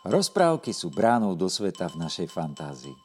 [0.00, 2.96] Rozprávky sú bránou do sveta v našej fantázii.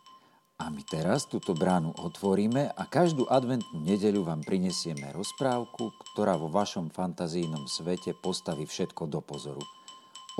[0.63, 6.47] A my teraz túto bránu otvoríme a každú adventnú nedeľu vám prinesieme rozprávku, ktorá vo
[6.47, 9.59] vašom fantazijnom svete postaví všetko do pozoru.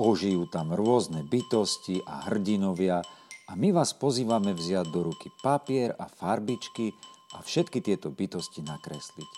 [0.00, 3.04] Ožijú tam rôzne bytosti a hrdinovia
[3.46, 6.96] a my vás pozývame vziať do ruky papier a farbičky
[7.36, 9.30] a všetky tieto bytosti nakresliť.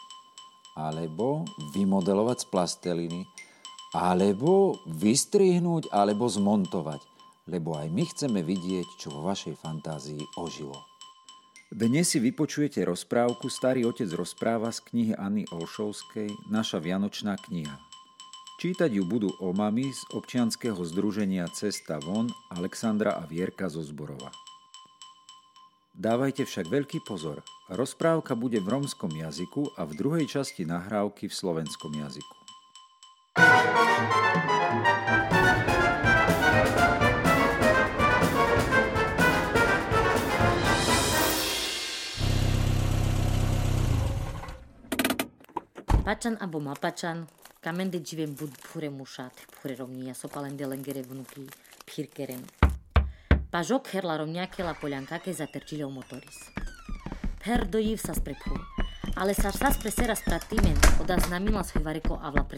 [0.79, 1.43] Alebo
[1.75, 3.21] vymodelovať z plasteliny,
[3.93, 7.19] alebo vystrihnúť, alebo zmontovať
[7.49, 10.77] lebo aj my chceme vidieť, čo vo vašej fantázii ožilo.
[11.69, 17.77] Dnes si vypočujete rozprávku Starý otec rozpráva z knihy Anny Olšovskej Naša vianočná kniha.
[18.61, 24.33] Čítať ju budú omami z občianského združenia Cesta von Alexandra a Vierka zo Zborova.
[25.99, 27.45] Dávajte však veľký pozor.
[27.69, 32.38] Rozprávka bude v romskom jazyku a v druhej časti nahrávky v slovenskom jazyku.
[46.09, 47.27] Pačan abo mapačan,
[47.61, 51.45] kamende dživem bud pure mušat, pure romnia, sopalende lengere vnuki,
[51.85, 52.41] pirkeren.
[53.53, 56.41] Pažok her la romniake la polianca che zatergile o motoris.
[57.45, 58.57] Per dojiv sa sprephu,
[59.17, 62.49] ale sa sa presera spratimen, oda znamila svoj vareko avla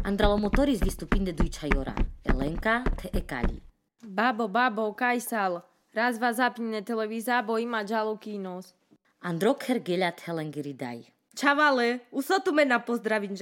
[0.00, 0.08] prenovštiva.
[0.08, 3.60] Andralo motoris vystupinde dujčajora, Elenka te ekali.
[4.02, 5.62] Babo, babo, kajsal,
[5.94, 8.74] raz va zapnine televíza, bo ima džalo kínos.
[9.20, 11.04] Androk her geľat helengiri daj.
[11.36, 13.36] Čavale, usotume na pozdravin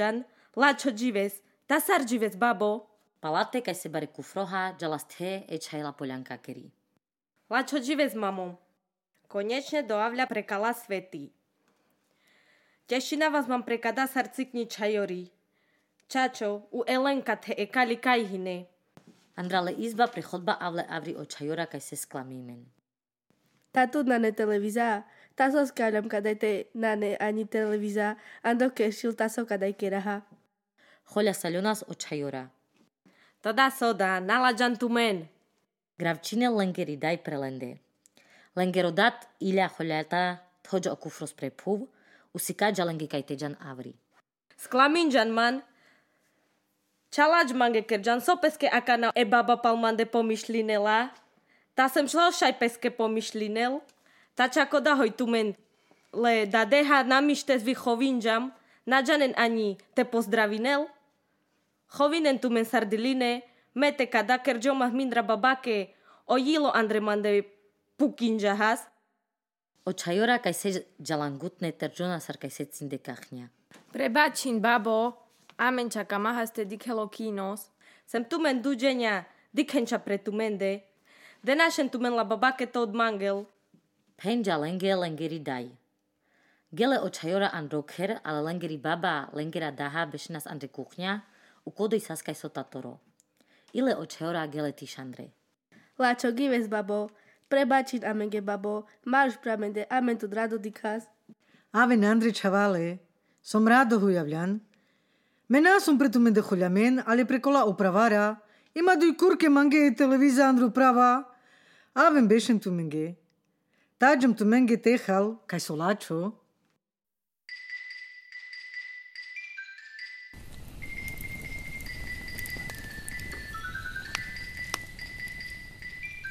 [0.56, 2.86] Lačo džives, tasar džives babo.
[3.20, 6.70] Palate kaj se bare kufroha, džalasthe e čajla polianka keri.
[7.50, 8.58] Lačo džives mamo.
[9.28, 11.30] Konečne do avľa prekala svety.
[12.86, 15.37] Tešina vás mám prekada sarcikni čajori.
[16.08, 18.66] Čačo, u Elenka te e kali kajhine.
[19.36, 22.64] Andrale izba pre chodba avle avri o čajora kaj se sklamímen.
[23.72, 25.02] Tatu na ne televiza,
[25.34, 30.20] taso skalam kadajte nane ani televiza, ando kešil taso kadaj keraha.
[31.12, 32.48] Hoľa salionas o čajora.
[33.40, 35.28] Tada soda, nalađan tu men.
[35.98, 37.76] Gravčine lengeri daj prelende.
[38.56, 41.88] Lengero dat ilja hoľata thođa o kufros pre puv,
[42.32, 43.92] usika jalengi kaj tejan avri.
[47.10, 51.10] Sklaminjan man, Čalač mange kerjan sopeske akana e baba palmande pomišlinela.
[51.74, 53.80] Ta sem šlo šaj peske pomišlinel.
[54.34, 55.54] Tačako da hojtumen
[56.12, 58.50] le da deha namište zvi chovinjam,
[58.86, 60.86] nađanen ani te pozdravinel.
[61.88, 63.40] Chovinen tumen sardiline,
[63.74, 65.94] mete kada kerjomah mindra babake,
[66.26, 67.42] ojilo andre mande
[67.96, 68.80] pukinjahas.
[69.84, 73.48] O čajora kaj se jalangutne terjona sar kaj se cinde kachnia.
[73.92, 75.27] Prebačin, babo,
[75.58, 77.70] amen čaka mahaste dikhelo kinos.
[78.06, 80.80] Sem tumen duđenja, dikhenča pretumende.
[81.42, 83.44] Denašen tumen la babake to od mangel.
[84.16, 85.70] Penja lenge lengeri dai.
[86.72, 91.20] Gele o čajora an roker, ale lengeri baba lengera daha bešnas ande kuchňa,
[91.64, 92.98] u kodoj saskaj sotatoro.
[93.72, 95.30] Ile o čajora gele tišandre.
[95.98, 97.08] Lačo gives babo,
[97.48, 101.04] prebačit amenge babo, máš pramende amen tu drado dikas.
[101.72, 102.98] Aven Andri čavale,
[103.42, 104.60] som rado hujavljan.
[105.48, 108.36] Менасум прето ме дехолјамен, але прекола управара.
[108.74, 111.24] има дуј курке манге телевиза Андру права.
[111.94, 113.16] Авен бешен ту менге.
[113.98, 116.32] Таджам ту менге техал, кај солачо.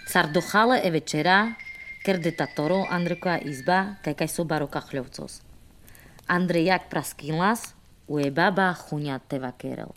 [0.07, 1.57] Сардохала е вечера,
[2.06, 5.41] кер детаторо Андрекоја изба, кај кај со барока хлевцос.
[6.29, 7.76] Андрејак праскинлас.
[8.07, 9.91] Uebaba junja tevakerov.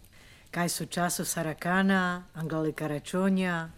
[0.51, 3.71] Kaj so času Sarakana, Angale Karačonja,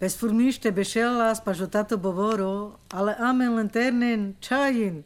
[0.00, 5.04] Bez furnište bešela spažotato bovoro, ale amen lanternen, čajin,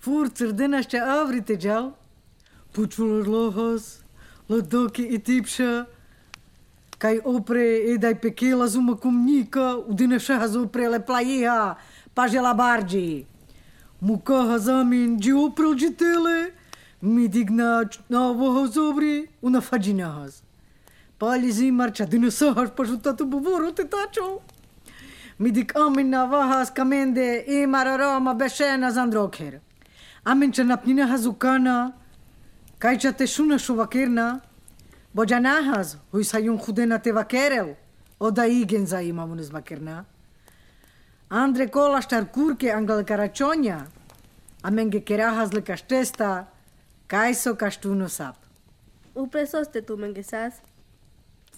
[0.00, 1.92] fur crdenašče avrite džav,
[2.72, 4.00] počulor lohos,
[4.48, 5.84] lodoki i tipša,
[6.98, 11.76] kaj opre i daj pekela zuma kumnika, udinašaha zoprele plajiha,
[12.14, 13.26] pažela barđi.
[14.00, 16.50] Mukaha zamin, dži oprel džitele,
[17.02, 20.42] Midignawa sobre una fadinhas.
[21.18, 24.40] Palizi marchadino sohar pajuntatu buburu te tacho.
[25.38, 29.60] Midik amin navahas kamende i mararama beshena zandroker.
[30.24, 31.92] Amin chanapnina hazukana.
[32.78, 34.40] Kaicha te shuna shuvakirna.
[35.14, 37.76] Bojanahas, huisayun khudena te vakerel.
[38.20, 40.04] Oda igen zaimamunuz makerna.
[41.30, 43.86] Andre kola shtarkurke angal karachonja.
[44.64, 46.46] Amen gekerajas le kashtesta.
[47.08, 47.54] Kastesta.
[47.54, 48.36] Kaiso kastuno sap.
[49.14, 50.60] Upresoste tu mengesas.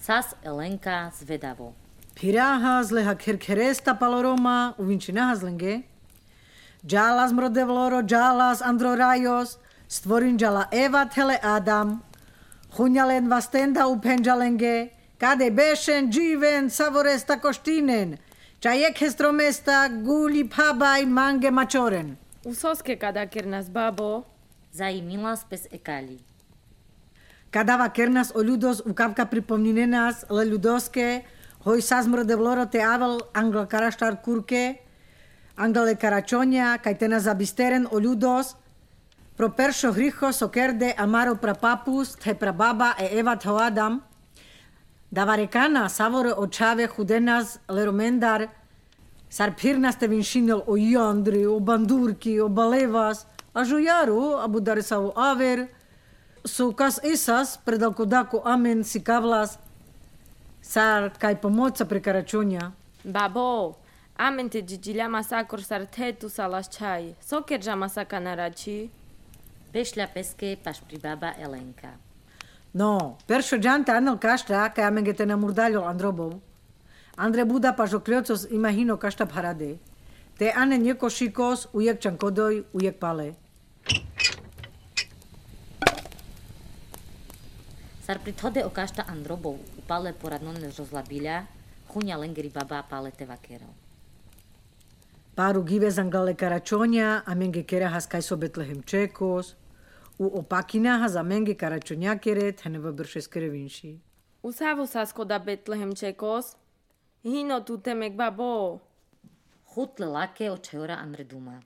[0.01, 1.73] Sas Elenka zvedavo.
[2.15, 5.83] Piraha zleha kerkeresta paloroma uvinčina hazlenge.
[6.83, 9.57] Jalas mrodevloro, jalas androrajos,
[9.87, 12.01] stvorinjala Eva tele Adam.
[12.77, 18.17] Hunyalen vastenda upenjalenge, kade beshen jiven savoresta koštinen.
[18.61, 22.17] Čajek hestromesta guli pabaj mange mačoren.
[22.45, 24.23] Usoske kada kernas babo.
[24.71, 26.19] за имилас без екали.
[27.51, 28.83] Кадава кернас о людос
[29.31, 31.25] припомнине нас ле людоске,
[31.65, 34.79] хој сазмр девлорате авел англ караштар курке,
[35.57, 38.55] англ е карачонја, кај тена забистерен о людос,
[39.37, 44.01] пропершо грихо со керде амаро прапапус, те прабаба е еват хоадам,
[45.11, 48.47] даварекана саворе очаве худенас леромендар,
[49.29, 54.35] сарпирнасте виншинел о јандри, о бандурки, о балевас, čave chudenas le romendar, sar pirnas te
[54.35, 55.67] vinšinel o jandri, o bandurki, o balevas, a žujaru, a budare sa o aver,
[56.45, 59.57] su kas esas predalko dako amen si kavlas
[60.61, 62.71] sar kaj pomoca prekaračonja.
[63.03, 63.77] Babo,
[64.17, 67.15] amen te gigilea masacor sar tetu salas chai.
[67.21, 68.89] Soker ja masaka narachi.
[69.73, 71.93] Bešľa peske paš pri baba Elenka.
[72.73, 76.39] No, peršo džanta anel kašta kaj amen gete namurdaljo androbov.
[77.15, 79.77] Andre Buda paš okljocos imagino kašta parade.
[80.39, 83.33] Te ane njeko šikos ujek čankodoj ujek pale.
[88.05, 91.41] Sar pri thode okašta androbov upale poradnone rozlabiľa,
[91.91, 93.67] chuňa lengeri baba palete vakero.
[95.35, 99.55] Paru give zangale karačonja, a menge kera has kaj so Betlehem čekos,
[100.17, 103.97] u opakina has a menge karačonja kere teneva brše skrevinši.
[104.41, 106.55] Usavo sa skoda Betlehem čekos.
[107.23, 107.77] Hino tu
[109.99, 111.61] lake očeora Andre Duma.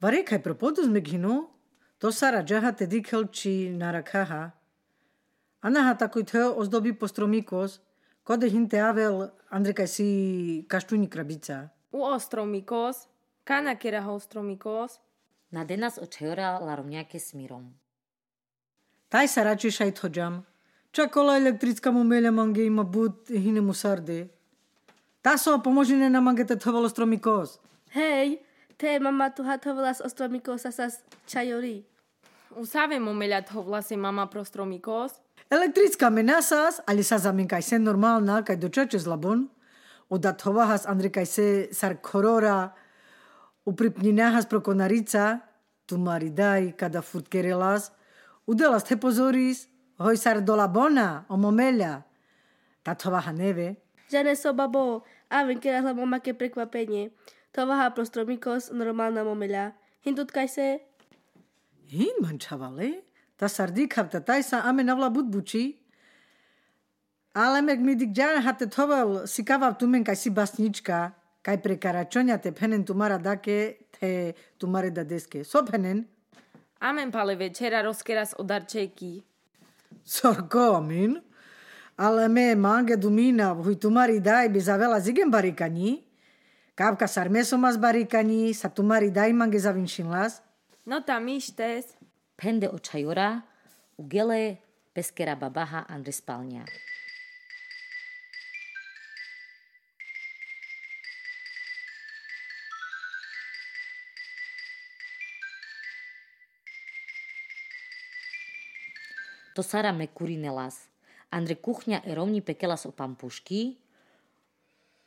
[0.00, 1.50] Vare kaj propodus meghino,
[1.98, 4.50] to sara džaha te dikel či narakaha.
[5.60, 7.80] Anaha takoj teo ozdobi postromikos,
[8.22, 10.06] kode hinte avel Andre kaj si
[10.68, 11.68] kaštuni krabica.
[11.92, 13.06] U ostromikos.
[13.44, 14.98] Kana kera ostromikos.
[15.50, 17.70] Na denas očeora laromňake smirom.
[19.08, 20.42] Taj sa radši šaj thodžam.
[20.90, 24.28] Čakola elektrická mu mele mange ima bud hine mu sarde.
[25.26, 27.58] Ta so pomožine na mange te thovalo stromikos.
[27.90, 28.38] Hej,
[28.78, 31.82] te mama tu hatovala s ostromikov sasas čajori.
[32.54, 35.18] Usave momeľat ho vlase mama prostromikos.
[35.50, 39.50] Elektrická menasas, ali sa zamin kaj se normalna, kaj do čeče zlabon.
[40.14, 42.70] Odat hovahas Andre kaj se sar korora,
[43.66, 45.42] upripninahas pro konarica,
[45.90, 47.90] tu maridaj, kada furt kerelas,
[48.46, 49.66] udelas te pozoris,
[49.98, 52.06] hoj sar dola bona, o momeľa.
[52.86, 53.74] Ta tovaha neve.
[54.06, 57.10] Žane so babo, a ven kerahla mama ke prekvapenie.
[57.52, 59.72] To vaha prostromikos normálna momeľa.
[60.04, 60.68] Hintutkaj se,
[61.86, 63.02] Hin man čavale,
[63.36, 65.76] ta sardi kapta taj sa ame navla bud buči.
[67.34, 71.12] Ale mek mi dik džan hate toval si kavav tumen kaj si basnička,
[71.42, 75.44] kaj pre karačonja te penen tumara dake, te tumare da deske.
[75.44, 76.06] So penen?
[76.80, 79.22] Amen pale večera rozkeras o darčeky.
[80.04, 81.20] Sorko, amin.
[81.96, 86.02] Ale me mange dumina, huj tumari daj bi zavela zigen barikani.
[86.76, 90.42] Kavka sarmeso mas barikani, sa tumari daj mange zavinšinlas.
[90.84, 91.96] No tam ištes.
[92.36, 93.40] Pende očajora,
[93.96, 94.58] ugele
[94.92, 96.66] peskera babaha Andre spalňa.
[109.56, 110.95] To Sara me kurinelas.
[111.30, 113.76] Andre kuchňa e rovni pekelas o pampušky,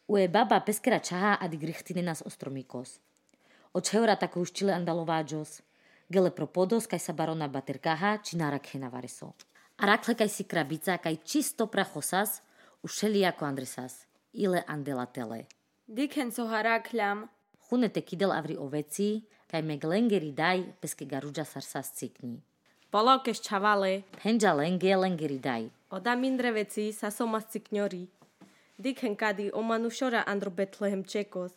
[0.08, 3.00] ue baba peskera čaha adi grichtine nas ostromikos.
[3.74, 5.62] Očeora tako uštile andalováđos.
[6.10, 9.34] Gele propodos kaj sa barona baterkaha či narakhe vareso.
[9.78, 12.42] A rakle kaj si krabica kaj čisto prachosas,
[12.84, 14.06] ušeli ako andresas.
[14.34, 15.46] Ile andela tele.
[15.88, 17.28] Diken so harakľam.
[17.70, 22.42] Chunete kidel avri oveci, kaj me glengeri daj, peske garudža sarsas cikni.
[22.90, 24.02] Polokeš čavale.
[24.18, 25.70] Penja lenge lengeri daj.
[25.94, 28.08] Oda mindre veci sa somas cikňori.
[28.82, 31.54] Diken kadi omanušora andro Betlehem čekos.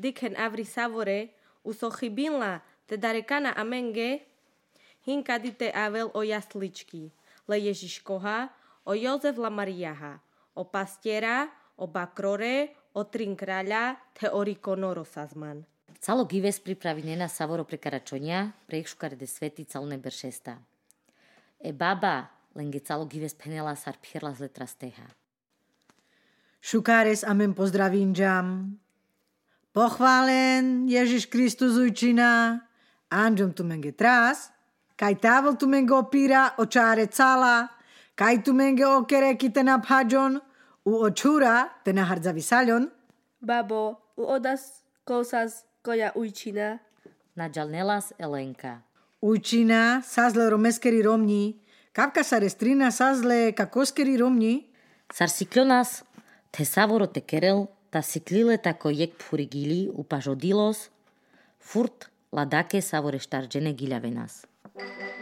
[0.00, 1.28] Diken avri savore,
[1.68, 4.24] uso chybinla, te darekana amenge,
[5.04, 7.10] hinkadi te avel o jasličky,
[7.44, 8.48] le Ježiškoha,
[8.88, 10.16] o Jozef la Mariaha,
[10.54, 15.60] o pastiera, o bakrore, o trin kráľa, te o rikonoro sazman.
[16.00, 20.69] Calo gives pripravi nena savoro pre karačonia, pre ich šukare de sveti calone beršesta.
[21.60, 25.06] E baba, lenge calo gives penela sar pierla z letra steha.
[26.60, 28.78] Šukáres amen pozdravím džam.
[29.72, 32.60] Pochválen Ježiš Kristus ujčina.
[33.08, 34.50] Anđom tu menge tras.
[34.96, 37.68] Kaj tavol tu menge opira očare cala.
[38.14, 40.40] Kaj tu menge okere kite na phajon.
[40.84, 42.88] U očúra, ten nahardzaví saľon,
[43.40, 46.78] Babo, u odas kosas koja ujčina.
[47.36, 48.80] Naďalnelas Elenka.
[49.22, 51.56] Учина сазле ромескери ромни,
[51.92, 54.66] кавка сарестрина сазле какоскери ромни.
[55.12, 56.04] Сар сиклонас,
[56.52, 60.90] те саворо те керел, та сиклиле тако јек фуригили у пажодилос.
[61.60, 64.46] фурт, ладаке саворе штарджене гилјаве нас.
[64.74, 65.19] Thank.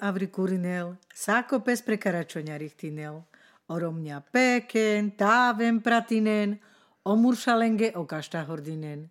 [0.00, 3.22] Avri kurinel, sako pes prekaračonja richtinel,
[3.68, 6.58] oromňa peken, táven pratinen,
[7.04, 9.08] omuršalenge o kašta hordinen.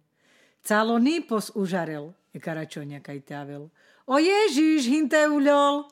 [0.68, 3.70] Calo nipos užarel, e karačonja kaj tavel.
[4.06, 5.88] O Ježiš, hinte uľol,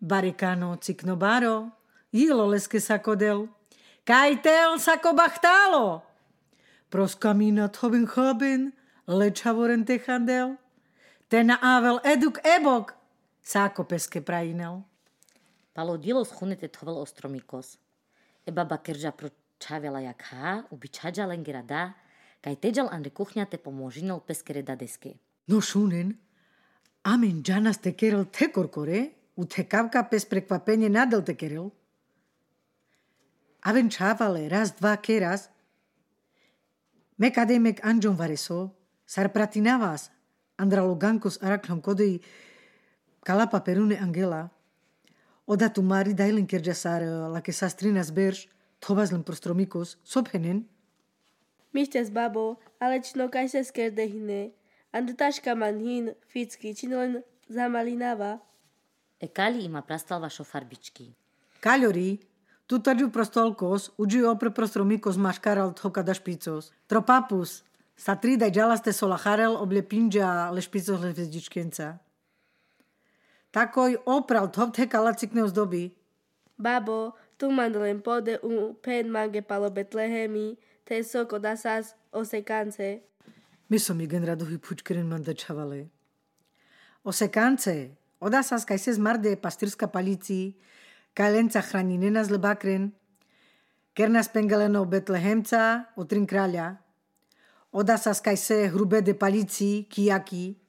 [0.00, 1.70] barikano cikno baro,
[2.12, 3.48] jilo leske sakodel,
[4.04, 6.02] kaj tel sako bachtálo.
[6.90, 8.72] Proskamina thoben choben,
[9.06, 10.56] lečavoren techandel,
[11.28, 12.99] ten avel eduk ebok,
[13.50, 14.82] sako peske prajinel.
[15.74, 17.78] Palodilos chunete tovel ostromikos.
[18.46, 19.28] Eba bakerja pro
[19.58, 21.92] čavela jak ha, ubi čađa lengera da,
[22.40, 25.14] kaj teđal andre kuhnja te pomožinel peskere da deske.
[25.46, 26.14] No šunen,
[27.02, 31.70] amen džanas te kerel te korkore, u te kavka pes prekvapenje nadal te kerel.
[33.60, 35.48] Aven čavale raz, dva keras,
[37.16, 38.16] mek ademek anđon
[43.24, 44.48] kalapa perune angela,
[45.46, 48.48] oda tu mari dailen kerja sar la que sastrinas berš,
[48.80, 50.64] tovazlen prostromikos, sophenen,
[51.72, 54.50] Mištes babo, ale čino kaj se skerde hine.
[54.92, 58.38] Ando taška man hin, ficky, čino len zamalinava.
[59.20, 61.12] Ekali ima prastalva šofarbički.
[61.62, 62.18] Kaľori,
[62.66, 66.72] tu trďu prostolkos, uđi opre prostromikos maškaral thoka da špicos.
[66.86, 67.62] Tropapus,
[67.96, 71.12] sa tri daj džalaste solacharel oble pinđa le špicos le.
[73.50, 75.90] Takoj opral top te kalacikne uzdobi.
[76.58, 80.54] Babo, tu man len pode u pen mange palo Betlehemi,
[80.84, 83.00] te soko dasas osekance.
[83.68, 85.88] Mi som mi gen raduhi pučkeren manda čavale.
[87.02, 90.54] Osekance, odasas kaj se zmarde pastirska palici,
[91.14, 92.90] kaj lenca hraninena z lebakren,
[93.94, 96.76] ker nas pengaleno Betlehemca, otrin kralja,
[97.72, 100.59] odasas kaj se hrube de palici, kijaki,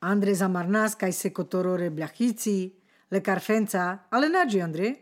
[0.00, 2.72] Andre zamarnas kaj se kotorore blahici,
[3.10, 4.94] le karfenca, ale nađi Andre.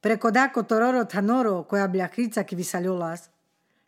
[0.00, 3.30] Preko da kotororo tanoro koja blahica ki visaljolas,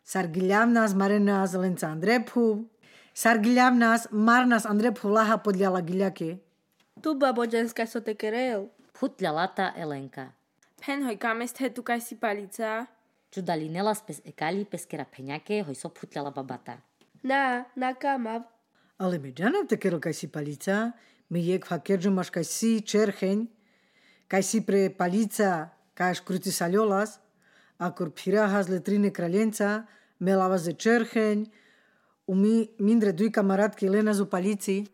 [0.03, 2.65] Sargiljavnas marenas lenca Andrephu,
[3.13, 6.37] Sargiljavnas marnas Andrephu laha podljala giljake.
[7.01, 8.67] Tu babo dženska so te kerel.
[8.99, 10.31] Putľa lata Elenka.
[10.85, 12.85] Pen hoj kames te tu kaj si palica.
[13.31, 16.79] Čudalinelas pes ekali peskera peňake hoj so putľala babata.
[17.23, 18.58] Na, na kamav.
[18.99, 20.91] Але ми джанав да те керо кај си палица,
[21.31, 23.47] ми јек фа керджумаш кај си черхень,
[24.27, 27.15] кај си пре палица, кај крути салјолас,
[27.79, 29.87] а корпираха з летрине краленца,
[30.19, 31.47] мелава за черхень,
[32.27, 34.91] уми миндре дуј камаратки Лена за палици.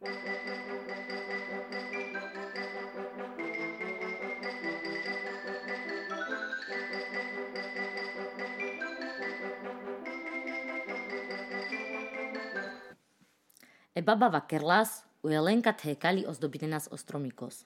[13.96, 14.02] Palici.
[14.02, 17.66] E baba vakerlas, u Elenka te ekali ozdobinenas ostromikos.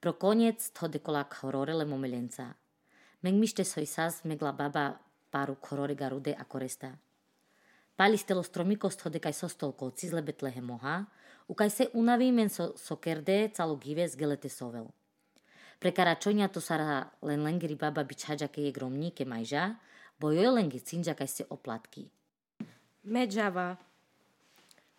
[0.00, 2.54] Pro koniec to dekolak hororele momelenca.
[3.22, 4.98] Meg mište soj sas megla baba
[5.30, 6.98] paru korore garude a koresta.
[7.96, 11.04] Pali stelo stromikos to dekaj sostolko cizle betlehe moha,
[11.48, 14.86] u kaj se unavi men so sokerde calo give z gelete sovel.
[15.78, 19.76] Pre karačonja to sara len lengeri baba bičađa ke je gromni ke majža,
[20.18, 22.08] bo joj lengi cinđa kaj se oplatki.
[23.02, 23.89] Medžava.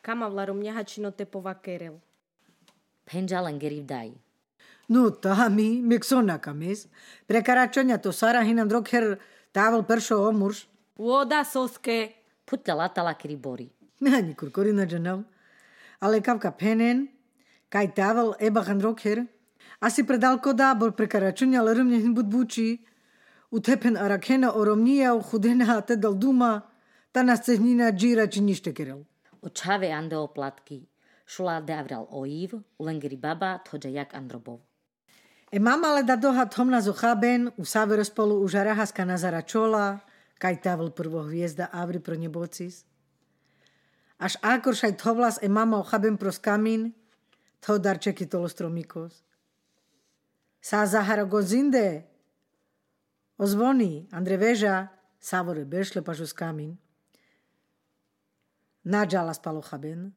[0.01, 1.99] Kama vlarom njahačino te povakerel.
[3.05, 4.11] Penja lengeri daj.
[4.87, 6.87] No tami, meksona kames,
[7.27, 9.17] pre karačonja to Sara hinan drokher
[9.51, 10.65] tavel peršo omurš,
[11.01, 12.13] Voda soske.
[12.45, 13.65] Putľa latala kiri bori.
[14.03, 15.23] Mehani kurkorina džanav.
[16.01, 17.07] Ale kavka penen,
[17.73, 19.23] kaj tavel eba han drokher,
[19.79, 22.81] asi predalko da bol pre karačonja ale rumne hin bud buči,
[23.51, 26.61] utepen arakena oromnija u chudena te dal duma,
[27.11, 29.05] ta nas cehnina džira či nište kerel.
[29.41, 30.85] O čave ande oplatky.
[31.25, 34.59] Šula davral oiv, u lengeri baba tođa jak androbov.
[35.51, 39.99] E mama ale da doha tomna zo chaben, u savero spolu u žarahaska nazara čola,
[40.39, 42.85] kaj tavel prvo hviezda avri pro nebocis.
[44.17, 46.93] Až akor šaj tovlas e mama o chaben pros kamin,
[47.59, 49.23] to darčeky tolostromikos.
[50.61, 52.05] Sa zahara gozinde,
[53.37, 54.87] ozvoni, Andre veža,
[55.19, 56.77] Savore bešle pažus kamin.
[58.83, 60.11] Nadžala spalo chaben,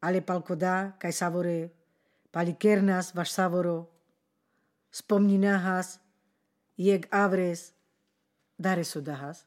[0.00, 1.70] ale palko dá, kaj savore,
[2.30, 3.88] pali kernas vaš savoro,
[4.90, 5.98] spomni nahas,
[6.78, 7.72] jeg avres,
[8.58, 9.44] dare sudahas.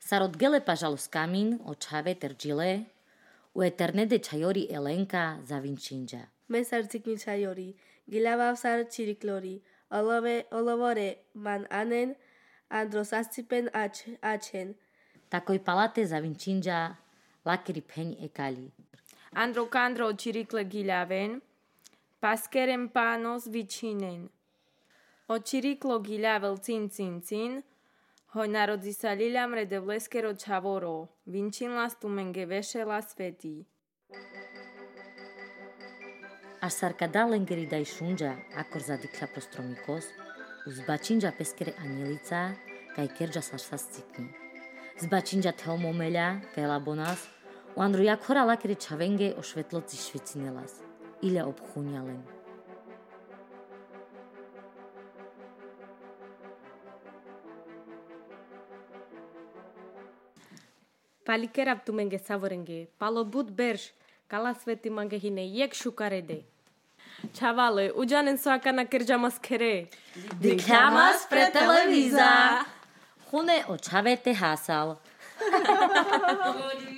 [0.00, 2.86] Sarod gele pažalus kamin o čave tergile,
[3.54, 6.28] u eterne de čajori elenka za vinčinja.
[6.48, 7.74] Mesar cikin chayori,
[8.08, 9.60] gilava sar chiriklori,
[9.90, 12.14] olove, olovore man anen,
[12.70, 14.74] androsascipen ach, achen.
[15.28, 16.20] Takoj palate za
[17.56, 18.70] pen ekali.
[19.32, 21.40] Andro candro cirikle gilaven,
[22.20, 24.28] paskerem panos vicinen.
[25.28, 27.62] O ciriklo gilavel cin cin cin,
[28.32, 33.64] hoj narodzi sa lilam rede vleskero čavoro, vinčinla stumenge vešela sveti.
[36.60, 40.08] Až sarkada lengeri daj šunja, akor zadikla prostromikos,
[40.66, 42.54] uzbačinja peskere anielica,
[42.96, 44.26] kaj kerja sa sascikni.
[44.98, 47.28] Zbačinja teomomeľa, kaj labonas,
[47.78, 50.72] u andru jak hora lakere čavenge o švetloci švicinelas.
[51.22, 52.22] Ile obchúňalen.
[61.24, 63.92] Palikerab tumenge savorenge, palo bud berš,
[64.26, 66.42] kala sveti mange hine jek šukarede.
[67.38, 69.86] Čavale, uđanen su aka na kerja maskere.
[70.40, 72.64] Diklamas pre televíza.
[73.30, 74.96] Chune o čavete hasal.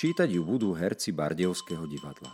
[0.00, 2.32] Čítať ju budú herci Bardejovského divadla.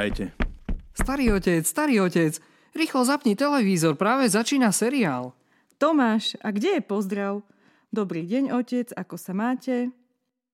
[0.00, 0.32] Vítajte.
[0.96, 2.40] Starý otec, starý otec,
[2.72, 5.36] rýchlo zapni televízor, práve začína seriál.
[5.76, 7.44] Tomáš, a kde je pozdrav?
[7.92, 9.92] Dobrý deň, otec, ako sa máte?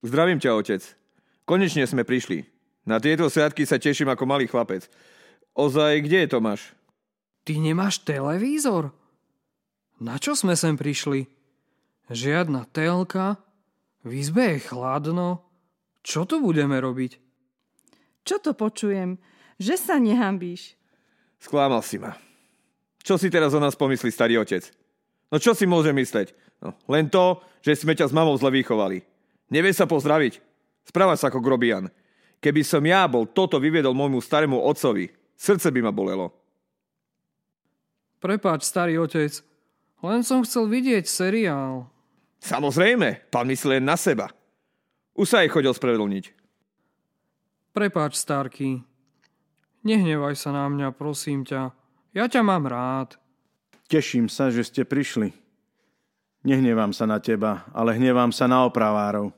[0.03, 0.83] Zdravím ťa, otec.
[1.47, 2.43] Konečne sme prišli.
[2.91, 4.91] Na tieto sviatky sa teším ako malý chlapec.
[5.55, 6.75] Ozaj, kde je Tomáš?
[7.47, 8.91] Ty nemáš televízor?
[10.03, 11.31] Na čo sme sem prišli?
[12.11, 13.39] Žiadna telka?
[14.03, 15.47] V izbe je chladno?
[16.03, 17.23] Čo tu budeme robiť?
[18.27, 19.23] Čo to počujem?
[19.57, 20.77] Že sa nehambíš.
[21.41, 22.17] Sklamal si ma.
[23.01, 24.67] Čo si teraz o nás pomyslí starý otec?
[25.31, 26.35] No čo si môže mysleť?
[26.61, 29.05] No, len to, že sme ťa s mamou zle vychovali.
[29.53, 30.41] Nevie sa pozdraviť.
[30.87, 31.91] Správa sa ako grobian.
[32.43, 36.31] Keby som ja bol toto vyviedol môjmu starému otcovi, srdce by ma bolelo.
[38.21, 39.33] Prepáč, starý otec,
[40.03, 41.89] len som chcel vidieť seriál.
[42.43, 44.31] Samozrejme, pán myslí len na seba.
[45.17, 46.25] Už sa jej chodil spravedlniť.
[47.73, 48.81] Prepáč, Starky.
[49.87, 51.71] Nehnevaj sa na mňa, prosím ťa.
[52.11, 53.15] Ja ťa mám rád.
[53.87, 55.31] Teším sa, že ste prišli.
[56.43, 59.31] Nehnevám sa na teba, ale hnevám sa na opravárov.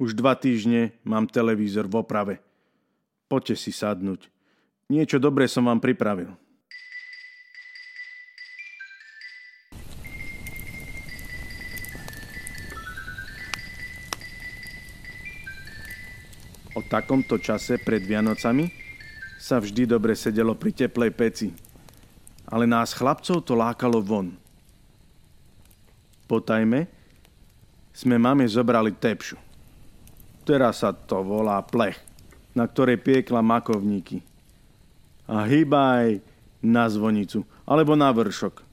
[0.00, 2.34] Už dva týždne mám televízor v oprave.
[3.28, 4.32] Poďte si sadnúť.
[4.88, 6.32] Niečo dobré som vám pripravil.
[16.72, 18.87] O takomto čase pred Vianocami
[19.38, 21.48] sa vždy dobre sedelo pri teplej peci.
[22.50, 24.34] Ale nás chlapcov to lákalo von.
[26.26, 26.90] Po tajme
[27.94, 29.38] sme mame zobrali tepšu.
[30.42, 31.96] Teraz sa to volá plech,
[32.52, 34.20] na ktorej piekla makovníky.
[35.28, 36.18] A hýbaj
[36.58, 38.64] na zvonicu, alebo na vršok.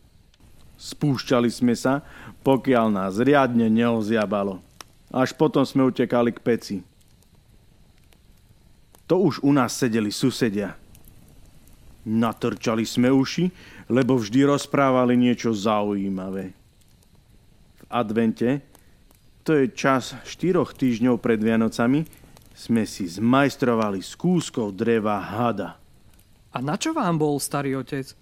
[0.76, 2.04] Spúšťali sme sa,
[2.44, 4.60] pokiaľ nás riadne neozjabalo.
[5.12, 6.76] Až potom sme utekali k peci.
[9.06, 10.74] To už u nás sedeli susedia.
[12.06, 13.50] Natrčali sme uši,
[13.90, 16.54] lebo vždy rozprávali niečo zaujímavé.
[17.82, 18.62] V advente,
[19.46, 22.06] to je čas štyroch týždňov pred Vianocami,
[22.56, 25.78] sme si zmajstrovali z kúskov dreva hada.
[26.56, 28.16] A na čo vám bol, starý otec?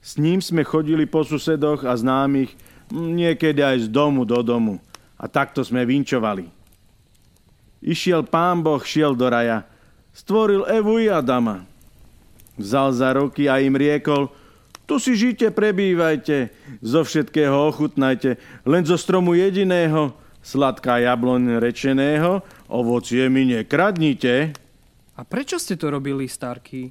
[0.00, 2.56] S ním sme chodili po susedoch a známych,
[2.88, 4.80] niekedy aj z domu do domu.
[5.20, 6.57] A takto sme vinčovali.
[7.78, 9.62] Išiel pán Boh, šiel do raja.
[10.10, 11.62] Stvoril Evu i Adama.
[12.58, 14.34] Vzal za ruky a im riekol,
[14.88, 16.48] tu si žite, prebývajte,
[16.80, 22.40] zo všetkého ochutnajte, len zo stromu jediného, sladká jabloň rečeného,
[22.72, 24.56] ovocie mi nekradnite.
[25.14, 26.88] A prečo ste to robili, Starky?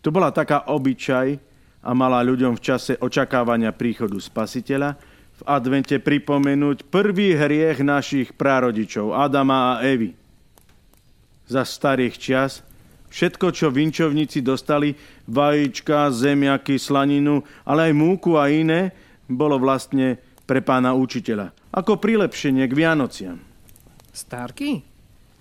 [0.00, 1.36] To bola taká obyčaj
[1.84, 4.96] a mala ľuďom v čase očakávania príchodu spasiteľa
[5.36, 10.16] v advente pripomenúť prvý hriech našich prarodičov, Adama a Evy.
[11.46, 12.64] Za starých čias
[13.12, 14.96] všetko, čo vinčovníci dostali,
[15.28, 18.92] vajíčka, zemiaky, slaninu, ale aj múku a iné,
[19.26, 23.38] bolo vlastne pre pána učiteľa, ako prilepšenie k Vianociam.
[24.14, 24.80] Starky,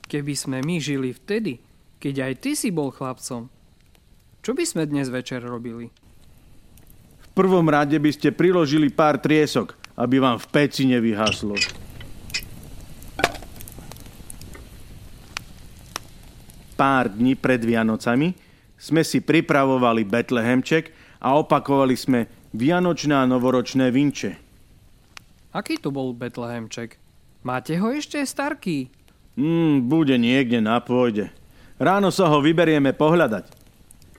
[0.09, 1.61] keby sme my žili vtedy,
[2.01, 3.47] keď aj ty si bol chlapcom,
[4.45, 5.89] čo by sme dnes večer robili?
[7.17, 11.55] V prvom rade by ste priložili pár triesok, aby vám v peci nevyhaslo.
[16.75, 18.35] Pár dní pred Vianocami
[18.75, 20.91] sme si pripravovali Betlehemček
[21.23, 24.35] a opakovali sme Vianočné a novoročné vinče.
[25.55, 26.99] Aký to bol Betlehemček?
[27.47, 28.91] Máte ho ešte, Starky?
[29.39, 31.31] Hmm, bude niekde na pôjde.
[31.79, 33.47] Ráno sa ho vyberieme pohľadať.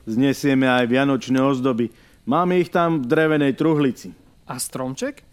[0.06, 1.92] Znesieme aj vianočné ozdoby.
[2.24, 4.14] Máme ich tam v drevenej truhlici.
[4.46, 5.25] A stromček?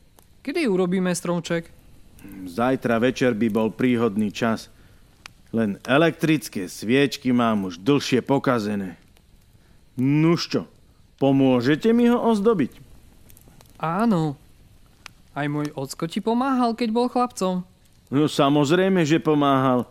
[0.44, 1.72] Kedy urobíme stromček?
[2.44, 4.68] Zajtra večer by bol príhodný čas.
[5.56, 9.00] Len elektrické sviečky mám už dlhšie pokazené.
[9.96, 10.62] Nuž čo,
[11.16, 12.76] pomôžete mi ho ozdobiť?
[13.80, 14.36] Áno.
[15.32, 17.64] Aj môj ocko ti pomáhal, keď bol chlapcom.
[18.12, 19.88] No samozrejme, že pomáhal.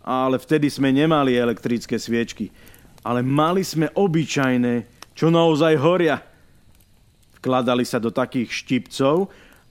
[0.00, 2.48] Ale vtedy sme nemali elektrické sviečky.
[3.04, 6.24] Ale mali sme obyčajné, čo naozaj horia.
[7.36, 9.28] Vkladali sa do takých štipcov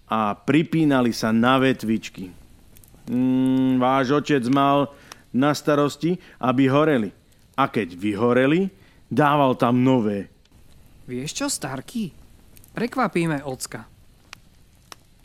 [0.09, 2.33] a pripínali sa na vetvičky.
[3.05, 4.89] Mm, váš otec mal
[5.29, 7.13] na starosti, aby horeli.
[7.53, 8.73] A keď vyhoreli,
[9.05, 10.29] dával tam nové.
[11.05, 12.09] Vieš čo, Starky?
[12.73, 13.85] Prekvapíme ocka.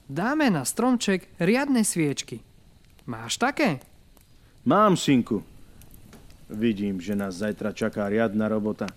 [0.04, 2.44] Dáme na stromček riadne sviečky.
[3.08, 3.80] Máš také?
[4.64, 5.44] Mám, synku.
[6.48, 8.88] Vidím, že nás zajtra čaká riadna robota.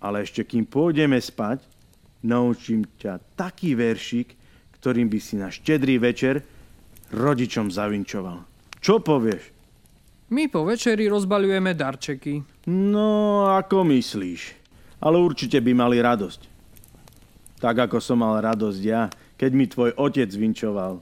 [0.00, 1.64] Ale ešte kým pôjdeme spať,
[2.24, 4.32] naučím ťa taký veršik,
[4.80, 6.42] ktorým by si na štedrý večer
[7.10, 8.44] rodičom zavinčoval.
[8.78, 9.56] Čo povieš?
[10.28, 12.44] My po večeri rozbaľujeme darčeky.
[12.68, 14.54] No, ako myslíš?
[15.00, 16.40] Ale určite by mali radosť.
[17.58, 19.08] Tak ako som mal radosť ja,
[19.40, 21.00] keď mi tvoj otec vinčoval.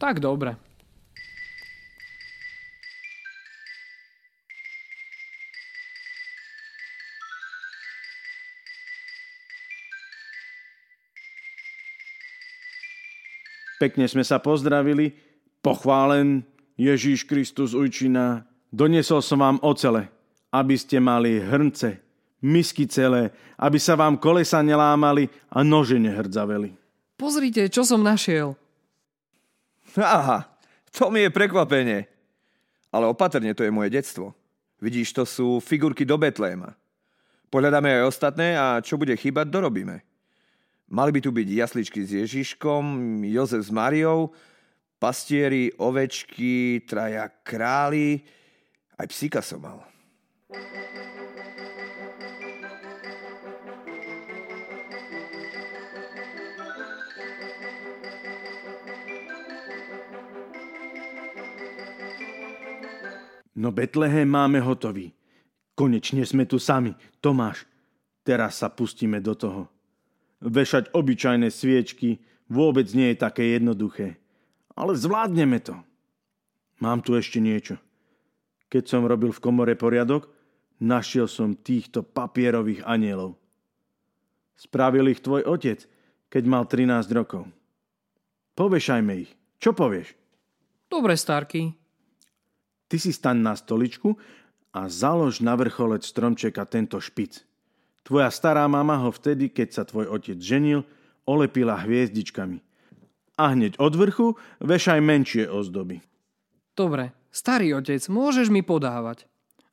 [0.00, 0.56] Tak dobre.
[13.84, 15.12] Pekne sme sa pozdravili.
[15.60, 16.40] Pochválen
[16.80, 18.48] Ježíš Kristus Ujčina.
[18.72, 20.08] Doniesol som vám ocele,
[20.48, 22.00] aby ste mali hrnce,
[22.40, 23.28] misky celé,
[23.60, 26.72] aby sa vám kolesa nelámali a nože nehrdzaveli.
[27.20, 28.56] Pozrite, čo som našiel.
[30.00, 30.48] Aha,
[30.88, 32.08] to mi je prekvapenie.
[32.88, 34.32] Ale opatrne, to je moje detstvo.
[34.80, 36.72] Vidíš, to sú figurky do Betléma.
[37.52, 40.13] Pohľadáme aj ostatné a čo bude chýbať, dorobíme.
[40.84, 42.84] Mali by tu byť jasličky s Ježiškom,
[43.24, 44.36] Jozef s Mariou,
[45.00, 48.20] pastieri, ovečky, traja králi,
[49.00, 49.80] aj psíka som mal.
[63.54, 65.16] No Betlehem máme hotový.
[65.72, 66.92] Konečne sme tu sami.
[67.24, 67.64] Tomáš,
[68.20, 69.73] teraz sa pustíme do toho.
[70.42, 74.18] Vešať obyčajné sviečky vôbec nie je také jednoduché.
[74.74, 75.78] Ale zvládneme to.
[76.82, 77.78] Mám tu ešte niečo.
[78.66, 80.26] Keď som robil v komore poriadok,
[80.82, 83.38] našiel som týchto papierových anielov.
[84.58, 85.86] Spravil ich tvoj otec,
[86.26, 87.46] keď mal 13 rokov.
[88.58, 89.30] Povešajme ich.
[89.62, 90.14] Čo povieš?
[90.90, 91.74] Dobre, Starky.
[92.90, 94.14] Ty si staň na stoličku
[94.74, 97.42] a založ na vrcholec stromčeka tento špic.
[98.04, 100.84] Tvoja stará mama ho vtedy, keď sa tvoj otec ženil,
[101.24, 102.60] olepila hviezdičkami.
[103.40, 106.04] A hneď od vrchu vešaj menšie ozdoby.
[106.76, 109.24] Dobre, starý otec, môžeš mi podávať.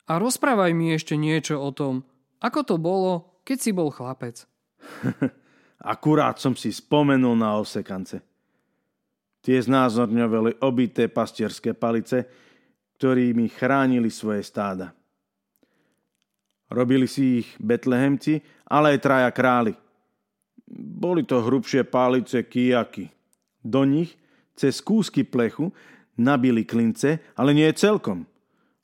[0.08, 2.08] A rozprávaj mi ešte niečo o tom,
[2.42, 4.48] ako to bolo, keď si bol chlapec.
[5.92, 8.18] Akurát som si spomenul na osekance.
[9.42, 12.26] Tie znázorňovali obité pastierské palice,
[12.98, 14.94] ktorými chránili svoje stáda.
[16.72, 19.76] Robili si ich Betlehemci, ale aj traja králi.
[20.72, 23.12] Boli to hrubšie pálice kijaky.
[23.60, 24.16] Do nich
[24.56, 25.68] cez kúsky plechu
[26.16, 28.24] nabili klince, ale nie celkom.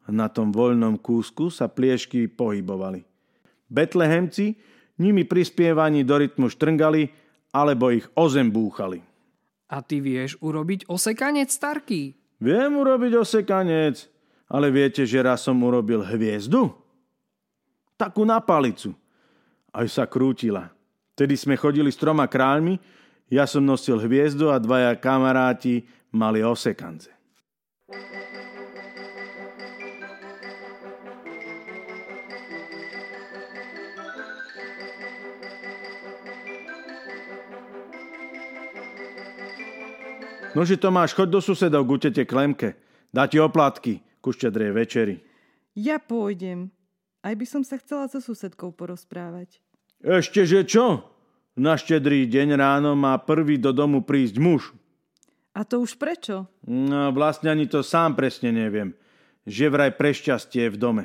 [0.08, 3.04] Na tom voľnom kúsku sa pliešky pohybovali.
[3.68, 4.56] Betlehemci
[5.00, 7.08] nimi pri spievaní do rytmu štrngali
[7.52, 9.00] alebo ich o zem búchali.
[9.68, 12.16] A ty vieš urobiť osekanec, Starký?
[12.40, 14.08] Viem urobiť osekanec,
[14.48, 16.72] ale viete, že raz som urobil hviezdu?
[17.98, 18.94] Takú na palicu.
[19.74, 20.70] Aj sa krútila.
[21.18, 22.78] Tedy sme chodili s troma kráľmi,
[23.26, 25.82] ja som nosil hviezdu a dvaja kamaráti
[26.14, 27.10] mali osekance.
[40.56, 42.78] Nože Tomáš, choď do susedov k utete Klemke.
[43.10, 45.16] Dá ti oplatky ku štedrej večeri.
[45.74, 46.77] Ja pôjdem.
[47.22, 49.58] Aj by som sa chcela so susedkou porozprávať.
[50.02, 51.02] Ešte že čo?
[51.58, 54.70] Na štedrý deň ráno má prvý do domu prísť muž.
[55.50, 56.46] A to už prečo?
[56.62, 58.94] No, vlastne ani to sám presne neviem.
[59.42, 61.04] Že vraj prešťastie v dome.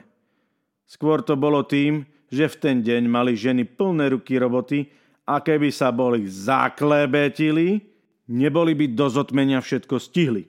[0.85, 4.93] Skôr to bolo tým, že v ten deň mali ženy plné ruky roboty
[5.25, 7.93] a keby sa boli zaklebetili,
[8.27, 10.47] Neboli by do zotmenia všetko stihli.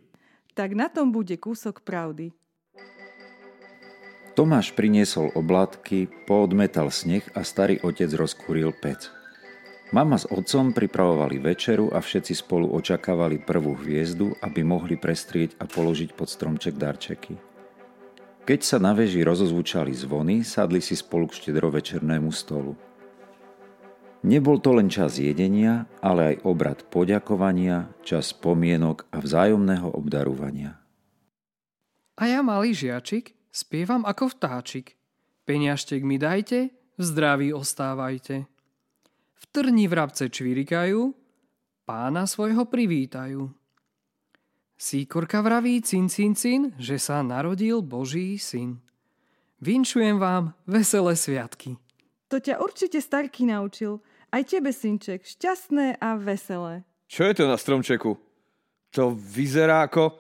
[0.55, 2.31] Tak na tom bude kúsok pravdy.
[4.35, 9.07] Tomáš priniesol oblátky, poodmetal sneh a starý otec rozkúril pec.
[9.95, 15.71] Mama s otcom pripravovali večeru a všetci spolu očakávali prvú hviezdu, aby mohli prestrieť a
[15.71, 17.39] položiť pod stromček darčeky.
[18.43, 22.75] Keď sa na veži rozozvučali zvony, sadli si spolu k štedrovečernému stolu.
[24.27, 30.83] Nebol to len čas jedenia, ale aj obrad poďakovania, čas pomienok a vzájomného obdarovania.
[32.19, 34.99] A ja, malý žiačik, spievam ako vtáčik.
[35.47, 38.51] Peňažtek mi dajte, v zdraví ostávajte.
[39.39, 41.15] V trni vrabce čvirikajú,
[41.87, 43.47] pána svojho privítajú.
[44.75, 48.83] Síkorka vraví cin, cin, cin, že sa narodil Boží syn.
[49.63, 51.79] Vinčujem vám veselé sviatky.
[52.35, 54.03] To ťa určite starky naučil–
[54.35, 56.83] aj tebe, synček, šťastné a veselé.
[57.07, 58.19] Čo je to na stromčeku?
[58.99, 60.19] To vyzerá ako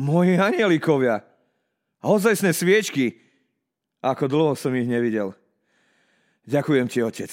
[0.00, 1.20] moji anielikovia.
[2.06, 3.18] Hozajsné sviečky.
[3.98, 5.34] Ako dlho som ich nevidel.
[6.46, 7.32] Ďakujem ti, otec.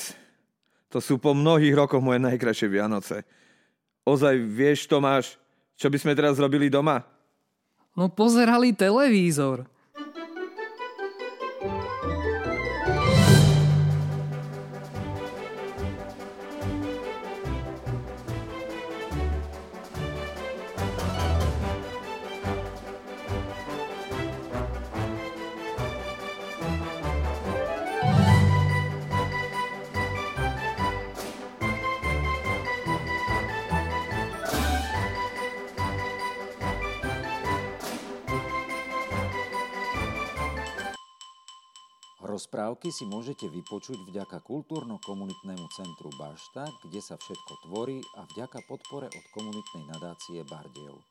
[0.89, 3.21] To sú po mnohých rokoch moje najkrajšie Vianoce.
[4.01, 5.37] Ozaj vieš, Tomáš,
[5.77, 7.05] čo by sme teraz robili doma?
[7.93, 9.69] No pozerali televízor.
[42.53, 49.09] Rozprávky si môžete vypočuť vďaka Kultúrno-komunitnému centru Bašta, kde sa všetko tvorí a vďaka podpore
[49.09, 51.01] od komunitnej nadácie Bardejov.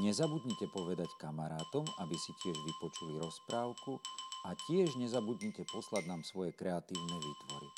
[0.00, 4.00] Nezabudnite povedať kamarátom, aby si tiež vypočuli rozprávku
[4.48, 7.68] a tiež nezabudnite poslať nám svoje kreatívne výtvory.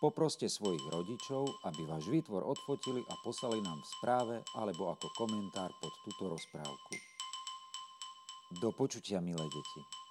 [0.00, 5.68] Poproste svojich rodičov, aby váš výtvor odfotili a poslali nám v správe alebo ako komentár
[5.84, 6.96] pod túto rozprávku.
[8.56, 10.05] Do počutia, milé deti.